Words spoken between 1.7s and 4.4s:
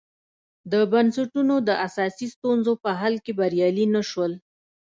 اساسي ستونزو په حل کې بریالي نه شول.